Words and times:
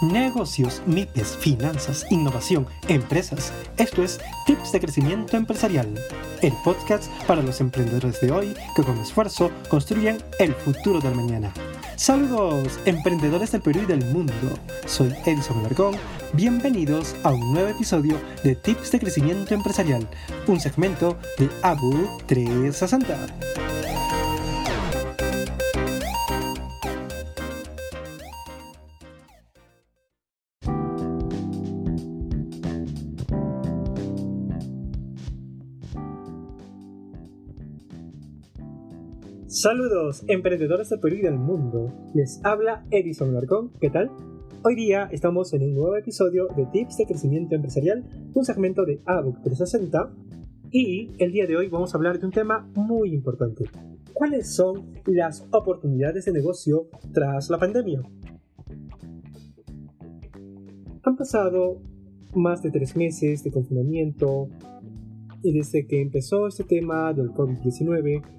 Negocios, 0.00 0.80
MIPES, 0.86 1.36
finanzas, 1.38 2.06
innovación, 2.10 2.66
empresas. 2.86 3.52
Esto 3.78 4.04
es 4.04 4.20
Tips 4.46 4.70
de 4.70 4.80
Crecimiento 4.80 5.36
Empresarial, 5.36 5.92
el 6.40 6.52
podcast 6.64 7.10
para 7.26 7.42
los 7.42 7.60
emprendedores 7.60 8.20
de 8.20 8.30
hoy 8.30 8.54
que 8.76 8.84
con 8.84 8.96
esfuerzo 8.98 9.50
construyen 9.68 10.18
el 10.38 10.54
futuro 10.54 11.00
del 11.00 11.16
mañana. 11.16 11.52
Saludos, 11.96 12.78
emprendedores 12.84 13.50
del 13.50 13.60
Perú 13.60 13.80
y 13.82 13.86
del 13.86 14.04
mundo. 14.12 14.32
Soy 14.86 15.12
Edison 15.26 15.64
Largón. 15.64 15.96
Bienvenidos 16.32 17.16
a 17.24 17.32
un 17.32 17.52
nuevo 17.52 17.68
episodio 17.68 18.20
de 18.44 18.54
Tips 18.54 18.92
de 18.92 19.00
Crecimiento 19.00 19.52
Empresarial, 19.54 20.06
un 20.46 20.60
segmento 20.60 21.18
de 21.38 21.50
ABU 21.62 22.18
360. 22.26 23.67
Saludos, 39.48 40.24
emprendedores 40.26 40.90
del 40.90 41.00
Perú 41.00 41.16
y 41.16 41.22
del 41.22 41.38
mundo. 41.38 41.90
Les 42.12 42.38
habla 42.44 42.84
Edison 42.90 43.32
Larcón. 43.32 43.72
¿Qué 43.80 43.88
tal? 43.88 44.10
Hoy 44.62 44.74
día 44.74 45.08
estamos 45.10 45.54
en 45.54 45.62
un 45.62 45.74
nuevo 45.74 45.96
episodio 45.96 46.48
de 46.54 46.66
Tips 46.66 46.98
de 46.98 47.06
Crecimiento 47.06 47.54
Empresarial, 47.54 48.04
un 48.34 48.44
segmento 48.44 48.84
de 48.84 49.00
ABUC 49.06 49.40
360. 49.44 50.12
Y 50.70 51.12
el 51.18 51.32
día 51.32 51.46
de 51.46 51.56
hoy 51.56 51.68
vamos 51.68 51.94
a 51.94 51.96
hablar 51.96 52.18
de 52.18 52.26
un 52.26 52.32
tema 52.32 52.70
muy 52.74 53.14
importante. 53.14 53.64
¿Cuáles 54.12 54.54
son 54.54 54.92
las 55.06 55.48
oportunidades 55.50 56.26
de 56.26 56.32
negocio 56.32 56.90
tras 57.14 57.48
la 57.48 57.58
pandemia? 57.58 58.02
Han 61.04 61.16
pasado 61.16 61.80
más 62.34 62.62
de 62.62 62.70
tres 62.70 62.94
meses 62.96 63.42
de 63.42 63.50
confinamiento 63.50 64.50
y 65.42 65.54
desde 65.54 65.86
que 65.86 66.02
empezó 66.02 66.48
este 66.48 66.64
tema 66.64 67.14
del 67.14 67.30
COVID-19 67.30 68.36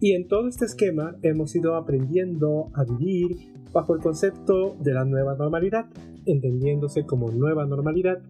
y 0.00 0.12
en 0.12 0.28
todo 0.28 0.48
este 0.48 0.64
esquema 0.64 1.16
hemos 1.22 1.54
ido 1.54 1.76
aprendiendo 1.76 2.70
a 2.74 2.84
vivir 2.84 3.52
bajo 3.72 3.94
el 3.94 4.00
concepto 4.00 4.74
de 4.80 4.94
la 4.94 5.04
nueva 5.04 5.36
normalidad, 5.36 5.86
entendiéndose 6.24 7.04
como 7.04 7.30
nueva 7.30 7.66
normalidad. 7.66 8.22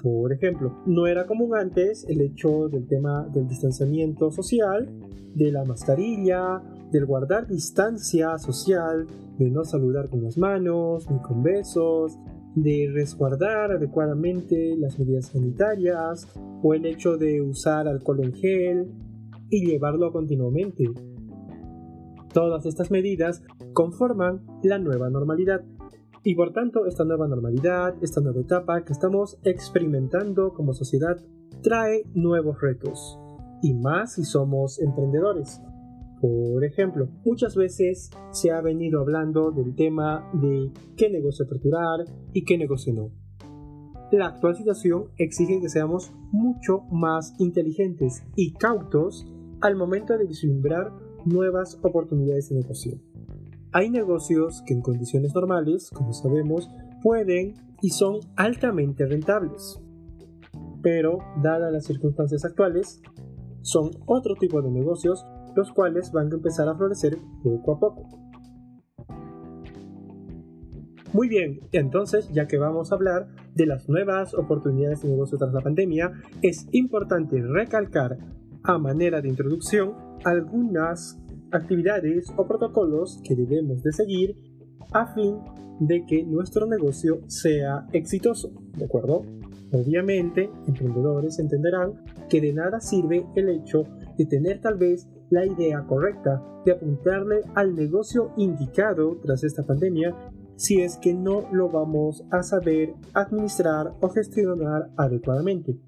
Por 0.00 0.32
ejemplo, 0.32 0.82
no 0.86 1.08
era 1.08 1.26
común 1.26 1.56
antes 1.56 2.06
el 2.08 2.20
hecho 2.20 2.68
del 2.68 2.86
tema 2.86 3.26
del 3.34 3.48
distanciamiento 3.48 4.30
social, 4.30 4.88
de 5.34 5.50
la 5.50 5.64
mascarilla, 5.64 6.62
del 6.92 7.06
guardar 7.06 7.48
distancia 7.48 8.38
social, 8.38 9.06
de 9.36 9.50
no 9.50 9.64
saludar 9.64 10.08
con 10.08 10.22
las 10.22 10.38
manos 10.38 11.10
ni 11.10 11.18
con 11.18 11.42
besos, 11.42 12.16
de 12.54 12.88
resguardar 12.92 13.72
adecuadamente 13.72 14.76
las 14.78 14.98
medidas 14.98 15.26
sanitarias 15.26 16.28
o 16.62 16.72
el 16.72 16.86
hecho 16.86 17.16
de 17.16 17.42
usar 17.42 17.88
alcohol 17.88 18.24
en 18.24 18.32
gel 18.32 18.86
y 19.50 19.66
llevarlo 19.66 20.12
continuamente. 20.12 20.84
Todas 22.32 22.66
estas 22.66 22.90
medidas 22.90 23.42
conforman 23.72 24.46
la 24.62 24.78
nueva 24.78 25.10
normalidad. 25.10 25.64
Y 26.22 26.34
por 26.34 26.52
tanto, 26.52 26.86
esta 26.86 27.04
nueva 27.04 27.28
normalidad, 27.28 27.94
esta 28.02 28.20
nueva 28.20 28.40
etapa 28.40 28.84
que 28.84 28.92
estamos 28.92 29.38
experimentando 29.44 30.52
como 30.52 30.74
sociedad, 30.74 31.16
trae 31.62 32.02
nuevos 32.14 32.60
retos. 32.60 33.18
Y 33.62 33.74
más 33.74 34.14
si 34.14 34.24
somos 34.24 34.80
emprendedores. 34.80 35.62
Por 36.20 36.64
ejemplo, 36.64 37.08
muchas 37.24 37.54
veces 37.56 38.10
se 38.30 38.50
ha 38.50 38.60
venido 38.60 39.00
hablando 39.00 39.50
del 39.50 39.74
tema 39.74 40.28
de 40.32 40.72
qué 40.96 41.10
negocio 41.10 41.44
aperturar 41.44 42.04
y 42.32 42.44
qué 42.44 42.56
negocio 42.56 42.92
no. 42.94 43.10
La 44.12 44.26
actual 44.26 44.56
situación 44.56 45.06
exige 45.18 45.60
que 45.60 45.68
seamos 45.68 46.12
mucho 46.32 46.82
más 46.90 47.34
inteligentes 47.38 48.22
y 48.34 48.54
cautos 48.54 49.26
al 49.60 49.76
momento 49.76 50.16
de 50.16 50.26
vislumbrar 50.26 50.92
nuevas 51.26 51.78
oportunidades 51.82 52.48
de 52.48 52.56
negocio. 52.56 52.98
Hay 53.72 53.90
negocios 53.90 54.62
que 54.66 54.72
en 54.72 54.80
condiciones 54.80 55.34
normales, 55.34 55.90
como 55.90 56.12
sabemos, 56.12 56.70
pueden 57.02 57.54
y 57.82 57.90
son 57.90 58.20
altamente 58.36 59.04
rentables. 59.04 59.80
Pero, 60.82 61.18
dadas 61.42 61.72
las 61.72 61.84
circunstancias 61.84 62.44
actuales, 62.44 63.02
son 63.62 63.90
otro 64.06 64.34
tipo 64.36 64.62
de 64.62 64.70
negocios 64.70 65.26
los 65.56 65.72
cuales 65.72 66.12
van 66.12 66.30
a 66.30 66.36
empezar 66.36 66.68
a 66.68 66.76
florecer 66.76 67.18
poco 67.42 67.72
a 67.72 67.80
poco. 67.80 68.08
Muy 71.12 71.28
bien, 71.28 71.60
entonces 71.72 72.28
ya 72.30 72.46
que 72.46 72.58
vamos 72.58 72.92
a 72.92 72.94
hablar 72.94 73.28
de 73.54 73.66
las 73.66 73.88
nuevas 73.88 74.34
oportunidades 74.34 75.02
de 75.02 75.08
negocio 75.08 75.38
tras 75.38 75.52
la 75.52 75.62
pandemia, 75.62 76.12
es 76.42 76.66
importante 76.72 77.40
recalcar 77.40 78.18
a 78.62 78.78
manera 78.78 79.22
de 79.22 79.28
introducción 79.28 80.05
algunas 80.24 81.18
actividades 81.52 82.26
o 82.36 82.46
protocolos 82.46 83.20
que 83.24 83.34
debemos 83.34 83.82
de 83.82 83.92
seguir 83.92 84.36
a 84.92 85.06
fin 85.14 85.38
de 85.80 86.04
que 86.06 86.24
nuestro 86.24 86.66
negocio 86.66 87.20
sea 87.28 87.86
exitoso, 87.92 88.50
¿de 88.76 88.84
acuerdo? 88.84 89.22
Obviamente, 89.72 90.50
emprendedores 90.66 91.38
entenderán 91.38 92.04
que 92.28 92.40
de 92.40 92.52
nada 92.52 92.80
sirve 92.80 93.26
el 93.34 93.48
hecho 93.48 93.84
de 94.16 94.26
tener 94.26 94.60
tal 94.60 94.78
vez 94.78 95.08
la 95.30 95.44
idea 95.44 95.84
correcta 95.86 96.42
de 96.64 96.72
apuntarle 96.72 97.42
al 97.54 97.74
negocio 97.74 98.32
indicado 98.36 99.18
tras 99.22 99.44
esta 99.44 99.64
pandemia 99.64 100.14
si 100.56 100.80
es 100.80 100.96
que 100.96 101.12
no 101.12 101.48
lo 101.52 101.68
vamos 101.68 102.24
a 102.30 102.42
saber 102.42 102.94
administrar 103.12 103.92
o 104.00 104.08
gestionar 104.08 104.90
adecuadamente. 104.96 105.78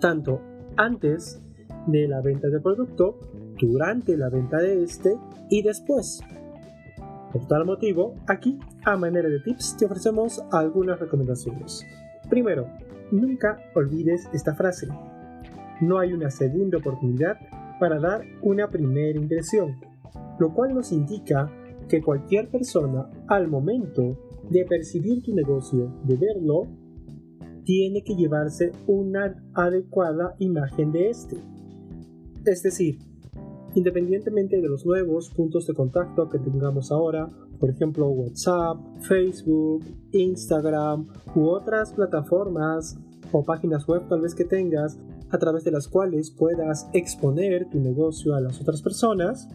Tanto 0.00 0.40
antes 0.76 1.42
de 1.86 2.08
la 2.08 2.20
venta 2.20 2.48
del 2.48 2.62
producto, 2.62 3.18
durante 3.58 4.16
la 4.16 4.28
venta 4.28 4.58
de 4.58 4.82
este 4.82 5.16
y 5.48 5.62
después. 5.62 6.20
Por 7.32 7.46
tal 7.46 7.64
motivo, 7.64 8.14
aquí, 8.26 8.58
a 8.84 8.96
manera 8.96 9.28
de 9.28 9.40
tips, 9.40 9.76
te 9.76 9.84
ofrecemos 9.84 10.42
algunas 10.50 10.98
recomendaciones. 10.98 11.84
Primero, 12.28 12.66
nunca 13.12 13.58
olvides 13.74 14.28
esta 14.32 14.54
frase. 14.54 14.88
No 15.80 15.98
hay 15.98 16.12
una 16.12 16.30
segunda 16.30 16.78
oportunidad 16.78 17.38
para 17.78 17.98
dar 17.98 18.22
una 18.42 18.68
primera 18.68 19.18
impresión, 19.18 19.76
lo 20.38 20.52
cual 20.52 20.74
nos 20.74 20.92
indica 20.92 21.50
que 21.88 22.02
cualquier 22.02 22.50
persona 22.50 23.10
al 23.28 23.48
momento 23.48 24.18
de 24.48 24.64
percibir 24.64 25.22
tu 25.22 25.34
negocio, 25.34 25.92
de 26.04 26.16
verlo, 26.16 26.66
tiene 27.64 28.02
que 28.02 28.14
llevarse 28.14 28.72
una 28.86 29.36
adecuada 29.54 30.34
imagen 30.38 30.92
de 30.92 31.10
este. 31.10 31.36
Es 32.44 32.62
decir, 32.62 32.98
independientemente 33.74 34.60
de 34.60 34.68
los 34.68 34.86
nuevos 34.86 35.30
puntos 35.30 35.66
de 35.66 35.74
contacto 35.74 36.28
que 36.28 36.38
tengamos 36.38 36.90
ahora, 36.90 37.30
por 37.58 37.70
ejemplo 37.70 38.08
WhatsApp, 38.08 38.78
Facebook, 39.00 39.84
Instagram 40.12 41.06
u 41.34 41.48
otras 41.48 41.92
plataformas 41.92 42.98
o 43.32 43.44
páginas 43.44 43.86
web 43.86 44.08
tal 44.08 44.22
vez 44.22 44.34
que 44.34 44.44
tengas 44.44 44.98
a 45.30 45.38
través 45.38 45.64
de 45.64 45.70
las 45.70 45.86
cuales 45.86 46.30
puedas 46.30 46.88
exponer 46.92 47.68
tu 47.70 47.78
negocio 47.78 48.34
a 48.34 48.40
las 48.40 48.60
otras 48.60 48.82
personas, 48.82 49.48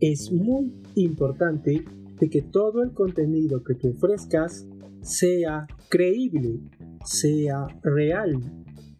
es 0.00 0.30
muy 0.30 0.72
importante 0.94 1.84
de 2.20 2.28
que 2.28 2.42
todo 2.42 2.82
el 2.82 2.92
contenido 2.92 3.62
que 3.62 3.74
tú 3.74 3.90
ofrezcas 3.90 4.66
sea 5.00 5.66
creíble, 5.88 6.60
sea 7.04 7.66
real, 7.82 8.40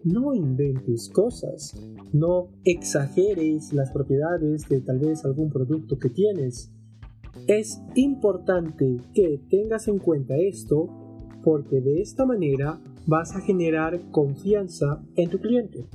no 0.04 0.34
inventes 0.34 1.10
cosas, 1.10 1.74
no 2.12 2.48
exageres 2.64 3.72
las 3.72 3.90
propiedades 3.90 4.68
de 4.68 4.80
tal 4.80 4.98
vez 4.98 5.24
algún 5.24 5.50
producto 5.50 5.98
que 5.98 6.10
tienes. 6.10 6.72
Es 7.46 7.80
importante 7.94 9.00
que 9.14 9.40
tengas 9.48 9.88
en 9.88 9.98
cuenta 9.98 10.36
esto 10.36 10.88
porque 11.42 11.80
de 11.80 12.00
esta 12.00 12.24
manera 12.24 12.80
vas 13.06 13.34
a 13.34 13.40
generar 13.40 14.10
confianza 14.10 15.02
en 15.16 15.30
tu 15.30 15.38
cliente. 15.38 15.86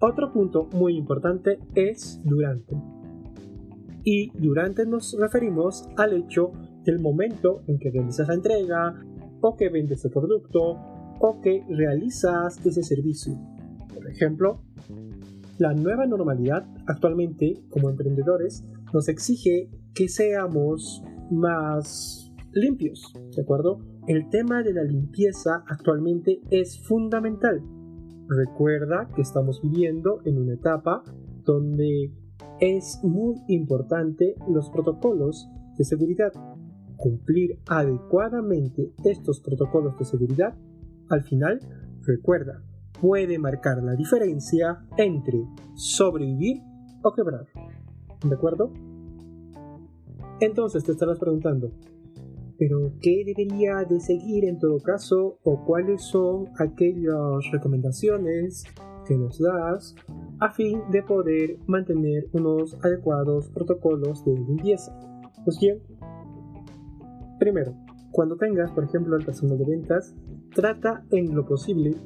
Otro 0.00 0.32
punto 0.32 0.68
muy 0.72 0.96
importante 0.96 1.58
es 1.74 2.20
durante. 2.24 2.76
Y 4.04 4.30
durante 4.38 4.86
nos 4.86 5.16
referimos 5.18 5.88
al 5.96 6.12
hecho 6.12 6.52
del 6.84 7.00
momento 7.00 7.62
en 7.66 7.78
que 7.78 7.90
realizas 7.90 8.28
la 8.28 8.34
entrega 8.34 8.94
o 9.40 9.56
que 9.56 9.68
vendes 9.68 10.04
el 10.04 10.12
producto 10.12 10.97
o 11.20 11.40
que 11.40 11.64
realizas 11.68 12.64
ese 12.64 12.82
servicio. 12.82 13.34
Por 13.94 14.08
ejemplo, 14.08 14.62
la 15.58 15.74
nueva 15.74 16.06
normalidad 16.06 16.66
actualmente 16.86 17.62
como 17.70 17.90
emprendedores 17.90 18.64
nos 18.92 19.08
exige 19.08 19.70
que 19.94 20.08
seamos 20.08 21.02
más 21.30 22.32
limpios, 22.52 23.12
¿de 23.34 23.42
acuerdo? 23.42 23.80
El 24.06 24.30
tema 24.30 24.62
de 24.62 24.72
la 24.72 24.84
limpieza 24.84 25.64
actualmente 25.66 26.40
es 26.50 26.78
fundamental. 26.86 27.62
Recuerda 28.28 29.08
que 29.14 29.22
estamos 29.22 29.60
viviendo 29.62 30.20
en 30.24 30.38
una 30.38 30.54
etapa 30.54 31.02
donde 31.44 32.12
es 32.60 33.00
muy 33.02 33.36
importante 33.48 34.34
los 34.48 34.70
protocolos 34.70 35.48
de 35.76 35.84
seguridad. 35.84 36.32
cumplir 36.96 37.60
adecuadamente 37.68 38.92
estos 39.04 39.40
protocolos 39.40 39.96
de 39.98 40.04
seguridad, 40.04 40.56
al 41.08 41.22
final, 41.22 41.60
recuerda, 42.02 42.62
puede 43.00 43.38
marcar 43.38 43.82
la 43.82 43.94
diferencia 43.94 44.78
entre 44.96 45.44
sobrevivir 45.74 46.62
o 47.02 47.12
quebrar. 47.12 47.46
¿De 48.24 48.34
acuerdo? 48.34 48.72
Entonces 50.40 50.84
te 50.84 50.92
estarás 50.92 51.18
preguntando, 51.18 51.72
¿pero 52.58 52.92
qué 53.00 53.22
debería 53.24 53.84
de 53.88 54.00
seguir 54.00 54.44
en 54.44 54.58
todo 54.58 54.78
caso 54.78 55.38
o 55.42 55.64
cuáles 55.64 56.02
son 56.02 56.48
aquellas 56.58 57.50
recomendaciones 57.52 58.64
que 59.06 59.16
nos 59.16 59.38
das 59.38 59.94
a 60.40 60.50
fin 60.50 60.82
de 60.90 61.02
poder 61.02 61.58
mantener 61.66 62.28
unos 62.32 62.76
adecuados 62.84 63.48
protocolos 63.50 64.24
de 64.24 64.34
limpieza? 64.34 64.92
Pues 65.44 65.58
bien, 65.60 65.80
primero, 67.38 67.74
cuando 68.10 68.36
tengas, 68.36 68.70
por 68.72 68.84
ejemplo, 68.84 69.16
el 69.16 69.24
personal 69.24 69.58
de 69.58 69.64
ventas, 69.64 70.14
trata 70.54 71.04
en 71.10 71.34
lo 71.34 71.44
posible 71.46 71.96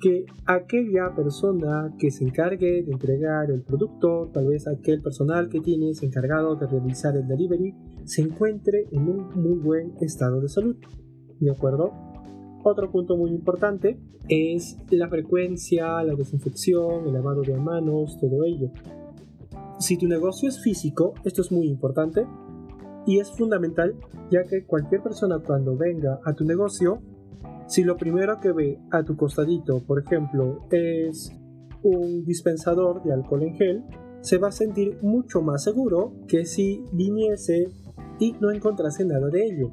que 0.00 0.26
aquella 0.46 1.14
persona 1.14 1.94
que 1.96 2.10
se 2.10 2.24
encargue 2.24 2.82
de 2.82 2.90
entregar 2.90 3.50
el 3.52 3.62
producto, 3.62 4.30
tal 4.32 4.48
vez 4.48 4.66
aquel 4.66 5.00
personal 5.00 5.48
que 5.48 5.60
tienes 5.60 6.02
encargado 6.02 6.56
de 6.56 6.66
realizar 6.66 7.16
el 7.16 7.28
delivery, 7.28 7.72
se 8.04 8.22
encuentre 8.22 8.88
en 8.90 9.08
un 9.08 9.28
muy 9.36 9.58
buen 9.58 9.94
estado 10.00 10.40
de 10.40 10.48
salud. 10.48 10.76
¿De 11.38 11.52
acuerdo? 11.52 11.92
Otro 12.64 12.90
punto 12.90 13.16
muy 13.16 13.30
importante 13.30 13.98
es 14.28 14.76
la 14.90 15.08
frecuencia, 15.08 16.02
la 16.02 16.16
desinfección, 16.16 17.06
el 17.06 17.12
lavado 17.12 17.42
de 17.42 17.56
manos, 17.56 18.18
todo 18.20 18.44
ello. 18.44 18.70
Si 19.78 19.96
tu 19.96 20.06
negocio 20.06 20.48
es 20.48 20.60
físico, 20.60 21.14
esto 21.24 21.42
es 21.42 21.52
muy 21.52 21.68
importante 21.68 22.26
y 23.06 23.18
es 23.18 23.30
fundamental 23.30 23.94
ya 24.30 24.44
que 24.44 24.64
cualquier 24.64 25.02
persona 25.02 25.38
cuando 25.38 25.76
venga 25.76 26.20
a 26.24 26.32
tu 26.34 26.44
negocio 26.44 27.00
si 27.72 27.84
lo 27.84 27.96
primero 27.96 28.38
que 28.38 28.52
ve 28.52 28.78
a 28.90 29.02
tu 29.02 29.16
costadito, 29.16 29.80
por 29.86 29.98
ejemplo, 30.00 30.60
es 30.70 31.32
un 31.82 32.22
dispensador 32.24 33.02
de 33.02 33.14
alcohol 33.14 33.44
en 33.44 33.54
gel, 33.54 33.84
se 34.20 34.36
va 34.36 34.48
a 34.48 34.52
sentir 34.52 34.98
mucho 35.00 35.40
más 35.40 35.64
seguro 35.64 36.12
que 36.28 36.44
si 36.44 36.84
viniese 36.92 37.68
y 38.18 38.32
no 38.40 38.50
encontrase 38.50 39.06
nada 39.06 39.28
de 39.28 39.46
ello. 39.46 39.70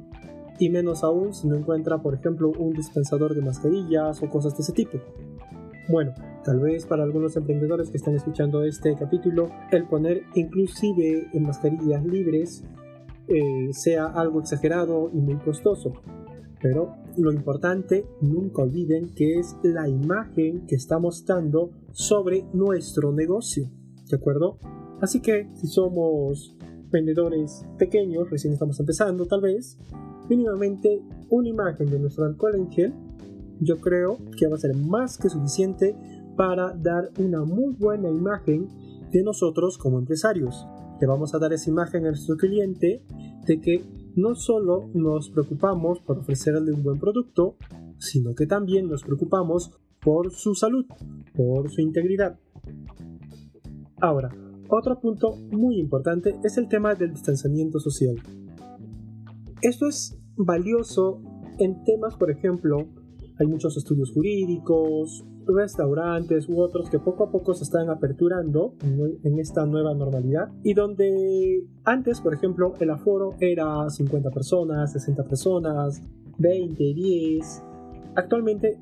Y 0.58 0.70
menos 0.70 1.04
aún 1.04 1.34
si 1.34 1.46
no 1.46 1.56
encuentra, 1.56 1.98
por 1.98 2.14
ejemplo, 2.14 2.50
un 2.58 2.72
dispensador 2.72 3.34
de 3.34 3.42
mascarillas 3.42 4.22
o 4.22 4.30
cosas 4.30 4.56
de 4.56 4.62
ese 4.62 4.72
tipo. 4.72 4.98
Bueno, 5.88 6.12
tal 6.42 6.60
vez 6.60 6.86
para 6.86 7.02
algunos 7.02 7.36
emprendedores 7.36 7.90
que 7.90 7.98
están 7.98 8.14
escuchando 8.14 8.62
este 8.62 8.94
capítulo, 8.96 9.50
el 9.72 9.86
poner 9.86 10.22
inclusive 10.34 11.28
en 11.32 11.42
mascarillas 11.42 12.02
libres 12.04 12.64
eh, 13.30 13.68
sea 13.72 14.06
algo 14.06 14.40
exagerado 14.40 15.10
y 15.14 15.18
muy 15.18 15.36
costoso. 15.36 15.92
Pero 16.60 16.94
lo 17.16 17.32
importante, 17.32 18.04
nunca 18.20 18.62
olviden 18.62 19.14
que 19.14 19.38
es 19.38 19.56
la 19.62 19.88
imagen 19.88 20.66
que 20.66 20.74
estamos 20.74 21.24
dando 21.24 21.70
sobre 21.92 22.44
nuestro 22.52 23.12
negocio. 23.12 23.70
¿De 24.10 24.16
acuerdo? 24.16 24.58
Así 25.00 25.20
que 25.20 25.48
si 25.54 25.66
somos 25.66 26.54
vendedores 26.90 27.64
pequeños, 27.78 28.28
recién 28.30 28.52
estamos 28.52 28.78
empezando 28.80 29.26
tal 29.26 29.40
vez, 29.40 29.78
mínimamente 30.28 31.00
una 31.28 31.48
imagen 31.48 31.88
de 31.88 31.98
nuestro 31.98 32.24
alcohol 32.24 32.56
en 32.56 32.70
gel, 32.70 32.94
yo 33.60 33.78
creo 33.78 34.18
que 34.36 34.46
va 34.46 34.56
a 34.56 34.58
ser 34.58 34.74
más 34.74 35.16
que 35.16 35.28
suficiente 35.28 35.94
para 36.36 36.74
dar 36.74 37.10
una 37.18 37.44
muy 37.44 37.74
buena 37.74 38.08
imagen 38.08 38.68
de 39.12 39.22
nosotros 39.22 39.78
como 39.78 39.98
empresarios. 39.98 40.66
Le 41.00 41.06
vamos 41.06 41.34
a 41.34 41.38
dar 41.38 41.52
esa 41.52 41.70
imagen 41.70 42.04
a 42.04 42.10
nuestro 42.10 42.36
cliente 42.36 43.02
de 43.46 43.60
que 43.60 43.84
no 44.16 44.34
solo 44.34 44.90
nos 44.92 45.30
preocupamos 45.30 46.00
por 46.00 46.18
ofrecerle 46.18 46.72
un 46.72 46.82
buen 46.82 46.98
producto, 46.98 47.56
sino 47.98 48.34
que 48.34 48.46
también 48.46 48.88
nos 48.88 49.02
preocupamos 49.02 49.72
por 50.00 50.30
su 50.30 50.54
salud, 50.54 50.84
por 51.34 51.70
su 51.70 51.80
integridad. 51.80 52.38
Ahora, 54.00 54.30
otro 54.68 55.00
punto 55.00 55.36
muy 55.50 55.78
importante 55.78 56.38
es 56.44 56.58
el 56.58 56.68
tema 56.68 56.94
del 56.94 57.12
distanciamiento 57.12 57.80
social. 57.80 58.16
Esto 59.62 59.88
es 59.88 60.18
valioso 60.36 61.22
en 61.58 61.82
temas, 61.84 62.16
por 62.16 62.30
ejemplo, 62.30 62.88
hay 63.40 63.46
muchos 63.46 63.76
estudios 63.78 64.12
jurídicos, 64.12 65.24
restaurantes 65.46 66.46
u 66.48 66.60
otros 66.60 66.90
que 66.90 66.98
poco 66.98 67.24
a 67.24 67.30
poco 67.30 67.54
se 67.54 67.64
están 67.64 67.88
aperturando 67.88 68.74
en 68.82 69.38
esta 69.38 69.64
nueva 69.64 69.94
normalidad 69.94 70.52
y 70.62 70.74
donde 70.74 71.64
antes, 71.84 72.20
por 72.20 72.34
ejemplo, 72.34 72.74
el 72.80 72.90
aforo 72.90 73.34
era 73.40 73.88
50 73.88 74.30
personas, 74.30 74.92
60 74.92 75.24
personas, 75.24 76.02
20, 76.38 76.94
10. 76.94 77.62
Actualmente, 78.14 78.78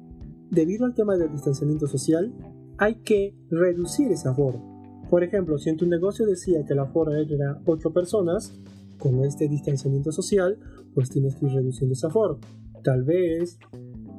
debido 0.50 0.86
al 0.86 0.94
tema 0.94 1.16
del 1.16 1.30
distanciamiento 1.30 1.86
social, 1.86 2.34
hay 2.78 2.96
que 2.96 3.36
reducir 3.50 4.10
ese 4.10 4.28
aforo. 4.28 4.60
Por 5.08 5.22
ejemplo, 5.22 5.56
si 5.58 5.70
en 5.70 5.76
tu 5.76 5.86
negocio 5.86 6.26
decía 6.26 6.64
que 6.64 6.72
el 6.72 6.80
aforo 6.80 7.14
era 7.14 7.60
8 7.64 7.92
personas, 7.92 8.60
con 8.98 9.24
este 9.24 9.48
distanciamiento 9.48 10.10
social, 10.10 10.58
pues 10.94 11.08
tienes 11.10 11.36
que 11.36 11.46
ir 11.46 11.52
reduciendo 11.52 11.92
ese 11.92 12.08
aforo. 12.08 12.40
Tal 12.82 13.04
vez 13.04 13.58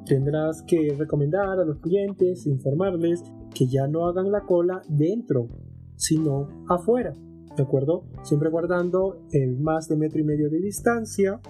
Tendrás 0.06 0.62
que 0.62 0.94
recomendar 0.98 1.58
a 1.58 1.64
los 1.64 1.78
clientes, 1.78 2.46
informarles 2.46 3.22
que 3.54 3.66
ya 3.66 3.86
no 3.86 4.06
hagan 4.06 4.30
la 4.30 4.42
cola 4.42 4.82
dentro, 4.88 5.48
sino 5.96 6.48
afuera, 6.68 7.14
¿de 7.56 7.62
acuerdo? 7.62 8.04
Siempre 8.22 8.50
guardando 8.50 9.22
el 9.32 9.58
más 9.58 9.88
de 9.88 9.96
metro 9.96 10.20
y 10.20 10.24
medio 10.24 10.48
de 10.50 10.60
distancia 10.60 11.40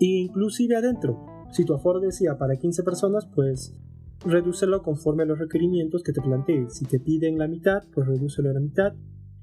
e 0.00 0.06
inclusive 0.06 0.76
adentro. 0.76 1.26
Si 1.50 1.64
tu 1.64 1.74
aforo 1.74 2.00
decía 2.00 2.38
para 2.38 2.56
15 2.56 2.82
personas, 2.84 3.26
pues 3.26 3.74
redúcelo 4.24 4.82
conforme 4.82 5.24
a 5.24 5.26
los 5.26 5.38
requerimientos 5.38 6.02
que 6.02 6.12
te 6.12 6.20
plantees. 6.20 6.74
Si 6.74 6.84
te 6.84 7.00
piden 7.00 7.38
la 7.38 7.48
mitad, 7.48 7.82
pues 7.92 8.06
redúcelo 8.06 8.50
a 8.50 8.54
la 8.54 8.60
mitad. 8.60 8.94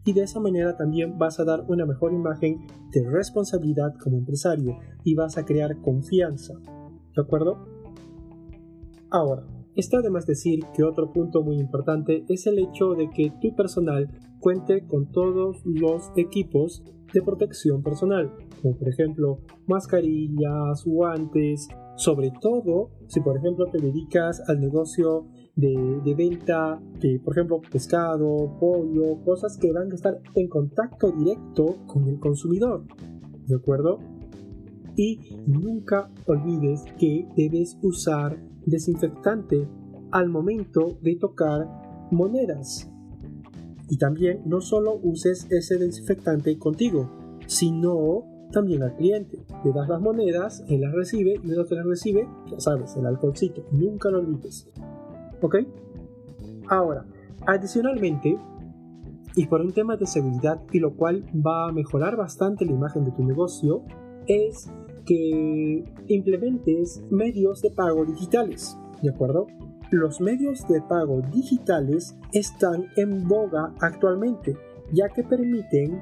Y 0.06 0.14
de 0.14 0.24
esa 0.24 0.40
manera 0.40 0.78
también 0.78 1.18
vas 1.18 1.40
a 1.40 1.44
dar 1.44 1.66
una 1.68 1.86
mejor 1.86 2.14
imagen 2.14 2.66
de 2.94 3.10
responsabilidad 3.10 3.94
como 4.02 4.18
empresario 4.18 4.78
y 5.04 5.16
vas 5.16 5.38
a 5.38 5.44
crear 5.44 5.82
confianza. 5.82 6.54
¿De 7.14 7.22
acuerdo? 7.22 7.77
Ahora, 9.10 9.44
está 9.76 10.02
de 10.02 10.10
más 10.10 10.26
decir 10.26 10.60
que 10.76 10.84
otro 10.84 11.14
punto 11.14 11.42
muy 11.42 11.58
importante 11.60 12.26
es 12.28 12.46
el 12.48 12.60
hecho 12.60 12.94
de 12.94 13.10
que 13.10 13.32
tu 13.42 13.56
personal 13.56 14.10
cuente 14.40 14.86
con 14.86 15.12
todos 15.12 15.62
los 15.66 16.12
equipos 16.18 16.84
de 17.14 17.22
protección 17.22 17.84
personal, 17.84 18.34
como 18.62 18.76
por 18.76 18.90
ejemplo 18.90 19.40
mascarillas, 19.66 20.84
guantes, 20.86 21.70
sobre 21.96 22.32
todo 22.42 22.92
si 23.08 23.22
por 23.22 23.38
ejemplo 23.38 23.66
te 23.72 23.80
dedicas 23.80 24.42
al 24.50 24.60
negocio 24.60 25.28
de, 25.56 26.02
de, 26.04 26.14
venta 26.14 26.82
de 27.00 27.20
por 27.24 27.34
ejemplo 27.34 27.62
pescado, 27.72 28.58
pollo, 28.60 29.24
cosas 29.24 29.58
que 29.58 29.72
van 29.72 29.92
a 29.92 29.96
estar 29.96 30.20
en 30.36 30.50
contacto 30.50 31.12
directo 31.12 31.78
con 31.88 32.08
el 32.08 32.20
consumidor, 32.20 32.84
¿de 33.48 33.56
acuerdo? 33.56 34.00
Y 34.98 35.20
nunca 35.46 36.12
olvides 36.26 36.84
que 37.00 37.26
debes 37.38 37.78
usar 37.82 38.38
desinfectante 38.68 39.68
al 40.12 40.30
momento 40.30 40.98
de 41.02 41.16
tocar 41.16 41.68
monedas. 42.12 42.90
Y 43.90 43.98
también 43.98 44.42
no 44.46 44.62
solo 44.62 45.00
uses 45.02 45.48
ese 45.50 45.78
desinfectante 45.78 46.58
contigo, 46.58 47.10
sino 47.48 48.26
también 48.52 48.84
al 48.84 48.96
cliente. 48.96 49.40
Le 49.64 49.72
das 49.72 49.88
las 49.88 50.02
monedas, 50.02 50.64
él 50.68 50.82
las 50.82 50.94
recibe 50.94 51.40
y 51.44 51.52
uno 51.52 51.66
te 51.66 51.76
las 51.76 51.86
recibe, 51.86 52.28
ya 52.50 52.60
sabes, 52.60 52.96
el 52.96 53.06
alcoholcito. 53.06 53.66
Nunca 53.72 54.10
lo 54.10 54.20
olvides. 54.20 54.70
¿Ok? 55.42 55.56
Ahora, 56.70 57.06
adicionalmente, 57.46 58.38
y 59.36 59.46
por 59.46 59.62
un 59.62 59.72
tema 59.72 59.96
de 59.96 60.08
seguridad 60.08 60.62
y 60.72 60.80
lo 60.80 60.96
cual 60.96 61.24
va 61.34 61.70
a 61.70 61.72
mejorar 61.72 62.18
bastante 62.18 62.66
la 62.66 62.72
imagen 62.72 63.06
de 63.06 63.12
tu 63.12 63.24
negocio, 63.24 63.84
es 64.26 64.70
que 65.08 65.86
implementes 66.08 67.02
medios 67.10 67.62
de 67.62 67.72
pago 67.72 68.06
digitales, 68.06 68.78
¿de 69.02 69.10
acuerdo? 69.10 69.48
Los 69.90 70.20
medios 70.20 70.68
de 70.68 70.82
pago 70.82 71.22
digitales 71.34 72.16
están 72.34 72.88
en 72.98 73.28
boga 73.28 73.74
actualmente, 73.80 74.58
ya 74.92 75.08
que 75.08 75.24
permiten 75.24 76.02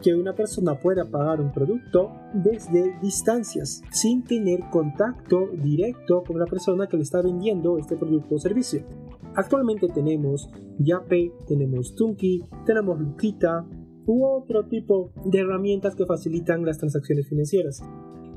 que 0.00 0.14
una 0.14 0.34
persona 0.34 0.78
pueda 0.78 1.10
pagar 1.10 1.40
un 1.40 1.50
producto 1.50 2.12
desde 2.32 2.96
distancias, 3.00 3.82
sin 3.90 4.22
tener 4.22 4.60
contacto 4.70 5.48
directo 5.62 6.22
con 6.22 6.38
la 6.38 6.46
persona 6.46 6.86
que 6.86 6.96
le 6.96 7.02
está 7.02 7.22
vendiendo 7.22 7.78
este 7.78 7.96
producto 7.96 8.36
o 8.36 8.38
servicio. 8.38 8.86
Actualmente 9.34 9.88
tenemos 9.88 10.48
Yape, 10.78 11.32
tenemos 11.48 11.94
Tunki, 11.96 12.44
tenemos 12.66 13.00
Luquita 13.00 13.66
u 14.06 14.26
otro 14.26 14.66
tipo 14.66 15.10
de 15.24 15.40
herramientas 15.40 15.96
que 15.96 16.06
facilitan 16.06 16.64
las 16.64 16.78
transacciones 16.78 17.28
financieras. 17.28 17.82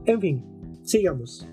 En 0.07 0.21
fin, 0.21 0.41
sigamos. 0.83 1.45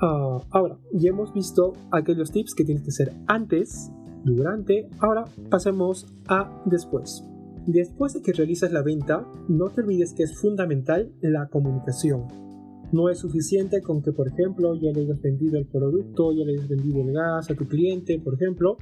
Ah, 0.00 0.40
ahora, 0.50 0.78
ya 0.92 1.10
hemos 1.10 1.34
visto 1.34 1.72
aquellos 1.90 2.30
tips 2.30 2.54
que 2.54 2.64
tienes 2.64 2.84
que 2.84 2.90
hacer 2.90 3.12
antes, 3.26 3.90
durante, 4.24 4.88
ahora 5.00 5.24
pasemos 5.50 6.06
a 6.28 6.62
después. 6.64 7.24
Después 7.66 8.14
de 8.14 8.22
que 8.22 8.32
realizas 8.32 8.70
la 8.70 8.82
venta, 8.82 9.26
no 9.48 9.70
te 9.70 9.80
olvides 9.80 10.14
que 10.14 10.22
es 10.22 10.38
fundamental 10.38 11.12
la 11.20 11.48
comunicación. 11.48 12.28
No 12.92 13.10
es 13.10 13.18
suficiente 13.18 13.82
con 13.82 14.00
que, 14.00 14.12
por 14.12 14.28
ejemplo, 14.28 14.76
ya 14.76 14.92
le 14.92 15.00
hayas 15.00 15.20
vendido 15.20 15.58
el 15.58 15.66
producto, 15.66 16.30
ya 16.32 16.44
le 16.44 16.52
hayas 16.52 16.68
vendido 16.68 17.00
el 17.00 17.12
gas 17.12 17.50
a 17.50 17.56
tu 17.56 17.66
cliente, 17.66 18.20
por 18.20 18.34
ejemplo, 18.34 18.76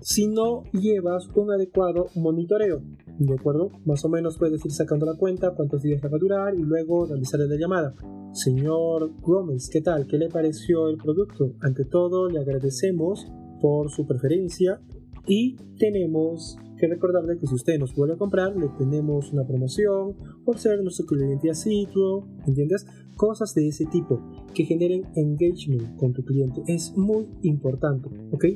si 0.00 0.26
no 0.26 0.64
llevas 0.72 1.28
un 1.34 1.50
adecuado 1.50 2.08
monitoreo. 2.14 2.82
¿De 3.20 3.34
acuerdo? 3.34 3.70
Más 3.84 4.02
o 4.06 4.08
menos 4.08 4.38
puedes 4.38 4.64
ir 4.64 4.72
sacando 4.72 5.04
la 5.04 5.14
cuenta, 5.14 5.50
cuántos 5.54 5.82
días 5.82 6.02
va 6.02 6.16
a 6.16 6.18
durar 6.18 6.54
y 6.54 6.62
luego 6.62 7.04
realizar 7.04 7.38
la 7.40 7.54
llamada. 7.54 7.94
Señor 8.32 9.12
Gómez, 9.20 9.68
¿qué 9.70 9.82
tal? 9.82 10.06
¿Qué 10.06 10.16
le 10.16 10.30
pareció 10.30 10.88
el 10.88 10.96
producto? 10.96 11.52
Ante 11.60 11.84
todo, 11.84 12.30
le 12.30 12.40
agradecemos 12.40 13.30
por 13.60 13.90
su 13.90 14.06
preferencia 14.06 14.80
y 15.26 15.56
tenemos 15.78 16.56
que 16.78 16.88
recordarle 16.88 17.36
que 17.36 17.46
si 17.46 17.54
usted 17.54 17.78
nos 17.78 17.94
vuelve 17.94 18.14
a 18.14 18.16
comprar, 18.16 18.56
le 18.56 18.68
tenemos 18.78 19.30
una 19.34 19.46
promoción 19.46 20.16
por 20.46 20.56
ser 20.56 20.82
nuestro 20.82 21.04
cliente 21.04 21.50
asiduo, 21.50 22.26
¿entiendes? 22.46 22.86
Cosas 23.16 23.52
de 23.54 23.68
ese 23.68 23.84
tipo 23.84 24.18
que 24.54 24.64
generen 24.64 25.02
engagement 25.14 25.94
con 25.98 26.14
tu 26.14 26.24
cliente 26.24 26.62
es 26.68 26.96
muy 26.96 27.28
importante, 27.42 28.08
¿ok? 28.32 28.46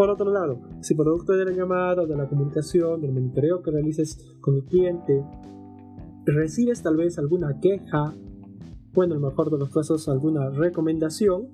Por 0.00 0.08
otro 0.08 0.32
lado, 0.32 0.62
si 0.80 0.94
producto 0.94 1.34
de 1.34 1.44
la 1.44 1.52
llamada, 1.52 2.06
de 2.06 2.16
la 2.16 2.26
comunicación, 2.26 3.02
del 3.02 3.12
monitoreo 3.12 3.60
que 3.60 3.70
realices 3.70 4.16
con 4.40 4.54
el 4.54 4.64
cliente, 4.64 5.22
recibes 6.24 6.82
tal 6.82 6.96
vez 6.96 7.18
alguna 7.18 7.60
queja, 7.60 8.16
bueno, 8.94 9.12
en 9.12 9.20
el 9.20 9.26
mejor 9.28 9.50
de 9.50 9.58
los 9.58 9.68
casos 9.68 10.08
alguna 10.08 10.48
recomendación, 10.48 11.48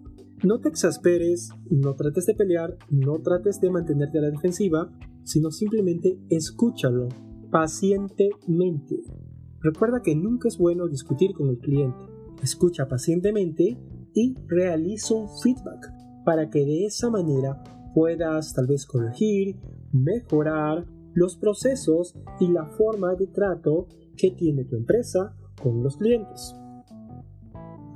no 0.45 0.61
te 0.61 0.69
exasperes, 0.69 1.51
no 1.71 1.97
trates 1.97 2.27
de 2.27 2.35
pelear, 2.35 2.79
no 2.89 3.19
trates 3.19 3.61
de 3.61 3.69
mantenerte 3.69 4.19
a 4.19 4.23
la 4.23 4.31
defensiva, 4.31 4.93
sino 5.25 5.51
simplemente 5.51 6.17
escúchalo 6.31 7.09
pacientemente. 7.51 9.03
Recuerda 9.59 10.03
que 10.03 10.15
nunca 10.15 10.47
es 10.47 10.57
bueno 10.57 10.87
discutir 10.87 11.35
con 11.35 11.49
el 11.49 11.59
cliente. 11.59 11.99
Escucha 12.45 12.87
pacientemente 12.87 13.77
y 14.15 14.37
realiza 14.47 15.15
un 15.15 15.29
feedback 15.43 15.93
para 16.25 16.49
que 16.49 16.65
de 16.65 16.87
esa 16.87 17.11
manera 17.11 17.61
puedas 17.97 18.53
tal 18.53 18.67
vez 18.67 18.85
corregir, 18.85 19.57
mejorar 19.91 20.85
los 21.15 21.39
procesos 21.39 22.15
y 22.39 22.49
la 22.49 22.67
forma 22.67 23.15
de 23.15 23.27
trato 23.27 23.87
que 24.19 24.33
tiene 24.33 24.67
tu 24.67 24.77
empresa 24.77 25.35
con 25.63 25.83
los 25.83 25.97
clientes. 25.97 26.55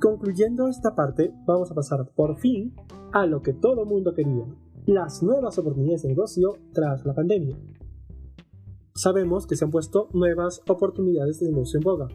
Concluyendo 0.01 0.67
esta 0.69 0.95
parte, 0.95 1.31
vamos 1.45 1.69
a 1.69 1.75
pasar 1.75 2.09
por 2.15 2.39
fin 2.39 2.73
a 3.13 3.27
lo 3.27 3.43
que 3.43 3.53
todo 3.53 3.85
mundo 3.85 4.15
quería, 4.15 4.47
las 4.87 5.21
nuevas 5.21 5.59
oportunidades 5.59 6.01
de 6.01 6.09
negocio 6.09 6.57
tras 6.73 7.05
la 7.05 7.13
pandemia. 7.13 7.59
Sabemos 8.95 9.45
que 9.45 9.55
se 9.55 9.65
han 9.65 9.71
puesto 9.71 10.09
nuevas 10.13 10.63
oportunidades 10.67 11.39
de 11.39 11.51
negocio 11.51 11.77
en 11.77 11.83
boga. 11.83 12.07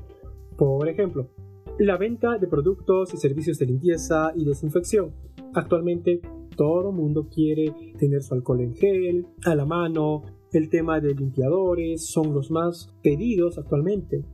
Por 0.57 0.89
ejemplo, 0.89 1.31
la 1.79 1.97
venta 1.97 2.37
de 2.37 2.49
productos 2.49 3.15
y 3.15 3.17
servicios 3.17 3.61
de 3.61 3.67
limpieza 3.67 4.33
y 4.35 4.45
desinfección. 4.45 5.15
Actualmente 5.55 6.21
todo 6.57 6.93
mundo 6.93 7.29
quiere 7.29 7.73
tener 7.99 8.23
su 8.23 8.35
alcohol 8.35 8.61
en 8.61 8.75
gel 8.75 9.27
a 9.45 9.55
la 9.55 9.65
mano. 9.65 10.23
El 10.53 10.69
tema 10.69 11.01
de 11.01 11.15
limpiadores 11.15 12.07
son 12.07 12.33
los 12.33 12.51
más 12.51 12.93
pedidos 13.03 13.59
actualmente. 13.59 14.25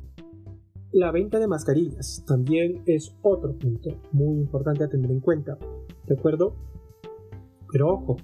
La 0.92 1.10
venta 1.10 1.38
de 1.38 1.48
mascarillas 1.48 2.24
también 2.26 2.82
es 2.86 3.14
otro 3.22 3.58
punto 3.58 4.00
muy 4.12 4.38
importante 4.38 4.84
a 4.84 4.88
tener 4.88 5.10
en 5.10 5.20
cuenta. 5.20 5.58
¿De 6.06 6.14
acuerdo? 6.14 6.54
Pero 7.70 7.88
ojo, 7.94 8.16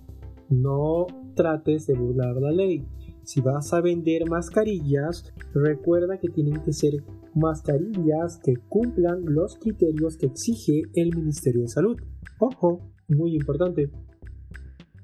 no 0.50 1.06
trates 1.34 1.86
de 1.86 1.94
burlar 1.94 2.36
la 2.36 2.50
ley. 2.50 2.86
Si 3.24 3.40
vas 3.40 3.72
a 3.72 3.80
vender 3.80 4.28
mascarillas, 4.28 5.34
recuerda 5.54 6.18
que 6.18 6.28
tienen 6.28 6.62
que 6.62 6.72
ser 6.72 7.04
mascarillas 7.34 8.38
que 8.42 8.54
cumplan 8.68 9.24
los 9.24 9.56
criterios 9.56 10.16
que 10.16 10.26
exige 10.26 10.82
el 10.94 11.14
Ministerio 11.16 11.62
de 11.62 11.68
Salud. 11.68 11.96
Ojo, 12.38 12.80
muy 13.08 13.34
importante. 13.34 13.90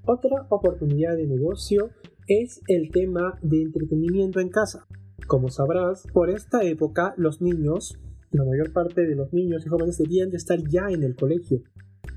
Otra 0.06 0.46
oportunidad 0.50 1.16
de 1.16 1.26
negocio 1.26 1.90
es 2.26 2.60
el 2.68 2.90
tema 2.90 3.38
de 3.42 3.62
entretenimiento 3.62 4.40
en 4.40 4.50
casa. 4.50 4.86
Como 5.26 5.48
sabrás, 5.48 6.06
por 6.12 6.30
esta 6.30 6.62
época 6.64 7.14
los 7.16 7.40
niños, 7.40 7.98
la 8.30 8.44
mayor 8.44 8.72
parte 8.72 9.06
de 9.06 9.14
los 9.14 9.32
niños 9.32 9.64
y 9.64 9.68
jóvenes 9.68 9.98
debían 9.98 10.30
de 10.30 10.36
estar 10.36 10.58
ya 10.68 10.88
en 10.90 11.02
el 11.02 11.16
colegio. 11.16 11.62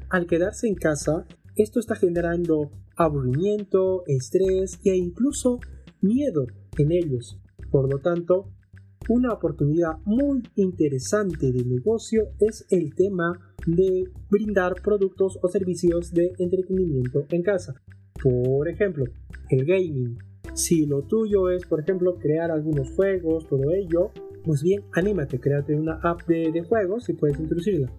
Al 0.09 0.27
quedarse 0.27 0.67
en 0.67 0.75
casa, 0.75 1.25
esto 1.55 1.79
está 1.79 1.95
generando 1.95 2.71
aburrimiento, 2.95 4.03
estrés 4.07 4.79
e 4.83 4.95
incluso 4.95 5.59
miedo 6.01 6.45
en 6.77 6.91
ellos. 6.91 7.39
Por 7.71 7.91
lo 7.91 7.99
tanto, 7.99 8.51
una 9.09 9.31
oportunidad 9.31 9.97
muy 10.03 10.43
interesante 10.55 11.51
de 11.51 11.63
negocio 11.63 12.29
es 12.39 12.65
el 12.69 12.93
tema 12.93 13.46
de 13.67 14.09
brindar 14.29 14.81
productos 14.81 15.37
o 15.41 15.47
servicios 15.49 16.11
de 16.11 16.33
entretenimiento 16.39 17.25
en 17.29 17.43
casa. 17.43 17.75
Por 18.23 18.67
ejemplo, 18.67 19.05
el 19.49 19.65
gaming, 19.65 20.17
si 20.53 20.85
lo 20.85 21.03
tuyo 21.03 21.49
es, 21.49 21.65
por 21.65 21.81
ejemplo, 21.81 22.15
crear 22.15 22.49
algunos 22.49 22.89
juegos, 22.91 23.45
todo 23.47 23.71
ello, 23.71 24.11
pues 24.43 24.63
bien, 24.63 24.83
anímate, 24.93 25.39
créate 25.39 25.75
una 25.75 25.99
app 26.01 26.25
de, 26.27 26.63
juegos 26.67 27.09
y 27.09 27.13
puedes 27.13 27.37
introducirla. 27.39 27.91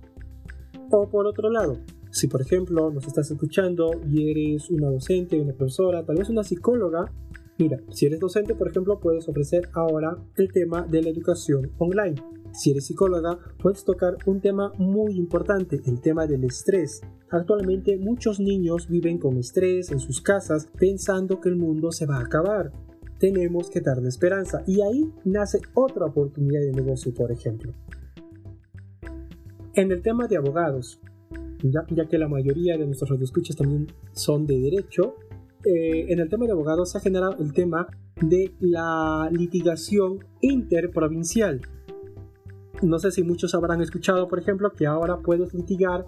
O 0.91 1.09
por 1.11 1.27
otro 1.27 1.51
lado, 1.51 1.79
si 2.11 2.27
por 2.29 2.41
ejemplo 2.41 2.91
nos 2.91 3.07
estás 3.07 3.31
escuchando 3.31 3.91
y 4.11 4.31
eres 4.31 4.71
una 4.71 4.91
docente, 4.91 5.39
una 5.39 5.53
profesora, 5.53 6.05
tal 6.05 6.17
vez 6.17 6.31
una 6.31 6.43
psicóloga, 6.43 7.13
mira, 7.59 7.81
si 7.91 8.07
eres 8.07 8.21
docente, 8.21 8.55
por 8.55 8.69
ejemplo, 8.69 9.01
puedes 9.01 9.29
ofrecer 9.29 9.69
ahora 9.73 10.17
el 10.37 10.53
tema 10.53 10.87
de 10.87 11.03
la 11.03 11.11
educación 11.11 11.73
online. 11.79 12.17
Si 12.53 12.71
eres 12.71 12.87
psicóloga, 12.87 13.39
puedes 13.61 13.85
tocar 13.85 14.17
un 14.27 14.41
tema 14.41 14.73
muy 14.79 15.17
importante, 15.17 15.81
el 15.85 16.01
tema 16.01 16.27
del 16.27 16.45
estrés. 16.45 17.03
Actualmente 17.31 17.99
muchos 17.99 18.41
niños 18.41 18.89
viven 18.89 19.19
con 19.19 19.37
estrés 19.37 19.91
en 19.93 20.01
sus 20.01 20.21
casas 20.21 20.69
pensando 20.79 21.41
que 21.41 21.51
el 21.51 21.57
mundo 21.57 21.93
se 21.93 22.07
va 22.07 22.17
a 22.17 22.23
acabar. 22.23 22.73
Tenemos 23.19 23.69
que 23.69 23.81
darle 23.81 24.09
esperanza 24.09 24.63
y 24.67 24.81
ahí 24.81 25.13
nace 25.25 25.61
otra 25.75 26.07
oportunidad 26.07 26.61
de 26.61 26.73
negocio, 26.73 27.13
por 27.13 27.31
ejemplo. 27.31 27.73
En 29.75 29.93
el 29.93 30.03
tema 30.03 30.27
de 30.27 30.37
abogados, 30.37 31.01
ya, 31.63 31.85
que 32.09 32.19
la 32.19 32.29
mayoría 32.29 32.77
de 32.77 32.87
nuestros 32.87 33.11
radioescuchas 33.11 33.57
también 33.57 33.89
son 34.13 34.47
de 34.47 34.59
derecho, 34.59 35.17
eh, 35.65 36.07
en 36.13 36.21
el 36.21 36.29
tema 36.29 36.47
de 36.47 36.53
abogados 36.53 36.93
se 36.93 36.99
ha 36.99 37.01
generado 37.01 37.37
el 37.39 37.53
tema 37.53 37.89
de 38.21 38.55
la 38.61 39.29
litigación 39.33 40.25
interprovincial. 40.41 41.61
No 42.83 42.99
sé 42.99 43.11
si 43.11 43.25
muchos 43.25 43.55
habrán 43.55 43.81
escuchado, 43.81 44.29
por 44.29 44.39
ejemplo, 44.39 44.71
que 44.73 44.87
ahora 44.87 45.19
puedes 45.19 45.53
litigar 45.53 46.07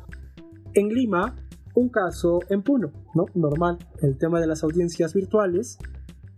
en 0.74 0.88
Lima 0.88 1.36
un 1.74 1.88
caso 1.88 2.40
en 2.48 2.62
Puno, 2.62 2.92
¿no? 3.14 3.26
Normal. 3.34 3.78
El 4.02 4.18
tema 4.18 4.40
de 4.40 4.46
las 4.46 4.62
audiencias 4.62 5.14
virtuales 5.14 5.78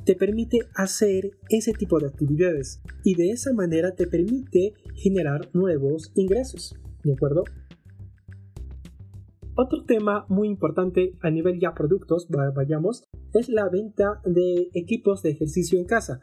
te 0.04 0.14
permite 0.14 0.60
hacer 0.74 1.32
ese 1.48 1.72
tipo 1.72 1.98
de 1.98 2.06
actividades 2.06 2.80
y 3.04 3.14
de 3.14 3.30
esa 3.30 3.52
manera 3.52 3.94
te 3.94 4.06
permite 4.06 4.74
generar 4.94 5.48
nuevos 5.52 6.10
ingresos, 6.14 6.76
¿de 7.04 7.12
acuerdo? 7.12 7.44
Otro 9.54 9.84
tema 9.84 10.24
muy 10.30 10.48
importante 10.48 11.14
a 11.20 11.30
nivel 11.30 11.60
ya 11.60 11.74
productos, 11.74 12.26
vayamos, 12.54 13.04
es 13.34 13.50
la 13.50 13.68
venta 13.68 14.22
de 14.24 14.70
equipos 14.72 15.22
de 15.22 15.32
ejercicio 15.32 15.78
en 15.78 15.84
casa. 15.84 16.20